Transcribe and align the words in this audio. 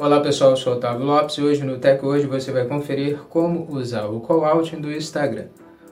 Olá 0.00 0.18
pessoal, 0.18 0.52
eu 0.52 0.56
sou 0.56 0.72
Otávio 0.72 1.04
Lopes 1.04 1.36
e 1.36 1.42
hoje 1.42 1.62
no 1.62 1.76
Tech 1.76 2.02
Hoje 2.02 2.26
você 2.26 2.50
vai 2.50 2.64
conferir 2.64 3.18
como 3.28 3.70
usar 3.70 4.06
o 4.06 4.18
callout 4.22 4.74
do 4.76 4.90
Instagram. 4.90 5.48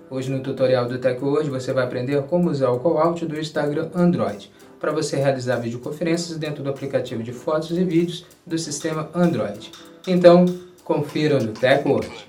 Hoje 0.08 0.30
no 0.30 0.40
tutorial 0.40 0.88
do 0.88 0.96
Tech 0.96 1.22
Hoje 1.22 1.50
você 1.50 1.74
vai 1.74 1.84
aprender 1.84 2.22
como 2.22 2.48
usar 2.48 2.70
o 2.70 2.80
callout 2.80 3.26
do 3.26 3.38
Instagram 3.38 3.90
Android 3.94 4.50
para 4.80 4.92
você 4.92 5.16
realizar 5.16 5.56
videoconferências 5.56 6.38
dentro 6.38 6.62
do 6.62 6.70
aplicativo 6.70 7.22
de 7.22 7.34
fotos 7.34 7.72
e 7.72 7.84
vídeos 7.84 8.24
do 8.46 8.56
sistema 8.56 9.10
Android. 9.14 9.70
Então, 10.06 10.46
confira 10.82 11.38
no 11.38 11.52
Tech 11.52 11.86
Hoje. 11.86 12.28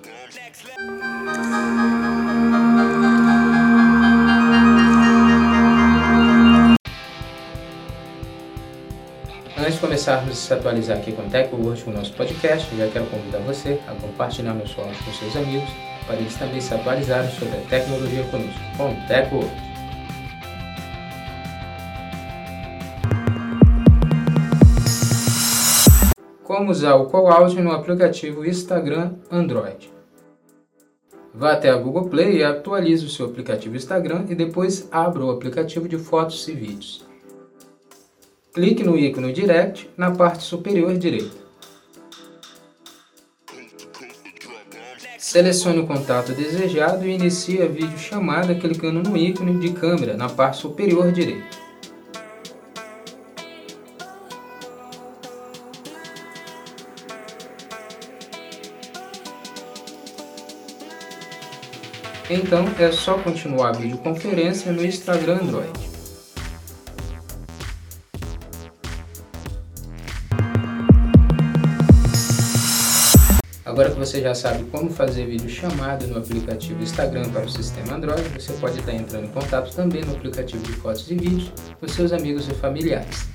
Começarmos 9.79 10.31
a 10.31 10.35
se 10.35 10.53
atualizar 10.53 10.97
aqui 10.97 11.11
com 11.11 11.21
o 11.21 11.29
TechWord, 11.29 11.83
o 11.87 11.91
nosso 11.91 12.13
podcast, 12.13 12.75
já 12.75 12.87
quero 12.89 13.05
convidar 13.05 13.39
você 13.39 13.79
a 13.87 13.93
compartilhar 13.93 14.53
nosso 14.53 14.79
áudio 14.79 14.97
com 15.03 15.11
seus 15.13 15.35
amigos, 15.35 15.69
para 16.05 16.17
eles 16.17 16.35
também 16.35 16.59
se 16.59 16.73
atualizarem 16.73 17.31
sobre 17.31 17.57
a 17.57 17.61
tecnologia 17.69 18.23
conosco, 18.25 18.59
com 18.77 18.91
o 18.91 19.07
TechWord. 19.07 19.69
Como 26.43 26.71
usar 26.71 26.95
o 26.95 27.27
Out 27.27 27.61
no 27.61 27.71
aplicativo 27.71 28.45
Instagram 28.45 29.13
Android. 29.31 29.91
Vá 31.33 31.53
até 31.53 31.69
a 31.69 31.77
Google 31.77 32.09
Play 32.09 32.37
e 32.37 32.43
atualize 32.43 33.05
o 33.05 33.09
seu 33.09 33.27
aplicativo 33.27 33.75
Instagram 33.75 34.25
e 34.27 34.35
depois 34.35 34.89
abra 34.91 35.23
o 35.23 35.31
aplicativo 35.31 35.87
de 35.87 35.97
fotos 35.97 36.47
e 36.47 36.53
vídeos. 36.53 37.08
Clique 38.59 38.83
no 38.83 38.97
ícone 38.97 39.31
Direct 39.31 39.89
na 39.95 40.11
parte 40.11 40.43
superior 40.43 40.97
direita. 40.97 41.37
Selecione 45.17 45.79
o 45.79 45.87
contato 45.87 46.33
desejado 46.33 47.07
e 47.07 47.15
inicie 47.15 47.61
a 47.61 47.67
videochamada 47.67 48.53
clicando 48.53 49.01
no 49.01 49.15
ícone 49.15 49.57
de 49.61 49.71
câmera 49.71 50.17
na 50.17 50.27
parte 50.27 50.57
superior 50.57 51.09
direita. 51.13 51.57
Então 62.29 62.65
é 62.77 62.91
só 62.91 63.17
continuar 63.19 63.69
a 63.69 63.79
videoconferência 63.79 64.73
no 64.73 64.83
Instagram 64.83 65.43
Android. 65.43 65.98
Agora 73.69 73.91
que 73.91 73.99
você 73.99 74.19
já 74.19 74.33
sabe 74.33 74.63
como 74.71 74.89
fazer 74.89 75.27
vídeo 75.27 75.47
chamada 75.47 76.07
no 76.07 76.17
aplicativo 76.17 76.81
Instagram 76.81 77.29
para 77.29 77.45
o 77.45 77.49
sistema 77.49 77.93
Android, 77.93 78.27
você 78.29 78.51
pode 78.53 78.79
estar 78.79 78.91
entrando 78.95 79.25
em 79.25 79.27
contato 79.27 79.71
também 79.75 80.03
no 80.03 80.13
aplicativo 80.13 80.63
de 80.63 80.71
fotos 80.71 81.09
e 81.11 81.13
vídeos 81.13 81.53
com 81.79 81.87
seus 81.87 82.11
amigos 82.11 82.49
e 82.49 82.53
familiares. 82.55 83.27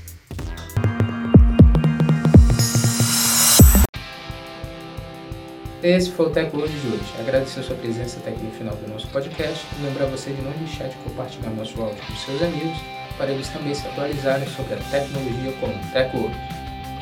Esse 5.81 6.11
foi 6.11 6.27
o 6.27 6.31
Tech 6.31 6.51
Hoje 6.57 6.73
de 6.81 6.89
hoje. 6.89 7.15
Agradecer 7.21 7.63
sua 7.63 7.77
presença 7.77 8.19
até 8.19 8.31
aqui 8.31 8.43
no 8.43 8.51
final 8.51 8.75
do 8.75 8.89
nosso 8.89 9.07
podcast 9.11 9.65
e 9.79 9.87
lembrar 9.87 10.07
você 10.07 10.33
de 10.33 10.43
não 10.43 10.51
deixar 10.51 10.89
de 10.89 10.97
compartilhar 10.97 11.51
nosso 11.51 11.81
áudio 11.81 12.03
com 12.09 12.17
seus 12.17 12.43
amigos 12.43 12.77
para 13.17 13.31
eles 13.31 13.49
também 13.51 13.73
se 13.73 13.87
atualizarem 13.87 14.49
sobre 14.49 14.75
a 14.75 14.79
tecnologia 14.91 15.53
como 15.61 15.93
Tech 15.93 16.17
Hoje. 16.17 16.35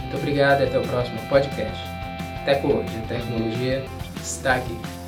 Muito 0.02 0.16
obrigado 0.18 0.60
e 0.60 0.64
até 0.64 0.78
o 0.78 0.82
próximo 0.82 1.18
podcast. 1.30 2.01
De 2.44 3.00
tecnologia 3.06 3.84
está 4.20 4.54
aqui. 4.54 5.01